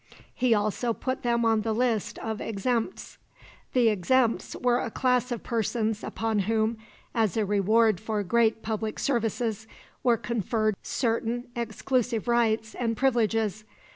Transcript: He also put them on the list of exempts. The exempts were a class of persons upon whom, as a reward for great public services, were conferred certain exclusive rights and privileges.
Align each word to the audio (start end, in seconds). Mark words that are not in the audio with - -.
He 0.33 0.55
also 0.55 0.93
put 0.93 1.21
them 1.21 1.45
on 1.45 1.61
the 1.61 1.73
list 1.75 2.17
of 2.17 2.41
exempts. 2.41 3.19
The 3.73 3.89
exempts 3.89 4.55
were 4.55 4.79
a 4.79 4.89
class 4.89 5.31
of 5.31 5.43
persons 5.43 6.03
upon 6.03 6.39
whom, 6.39 6.77
as 7.13 7.37
a 7.37 7.45
reward 7.45 7.99
for 7.99 8.23
great 8.23 8.63
public 8.63 8.97
services, 8.97 9.67
were 10.01 10.17
conferred 10.17 10.75
certain 10.81 11.49
exclusive 11.55 12.27
rights 12.27 12.73
and 12.73 12.97
privileges. 12.97 13.63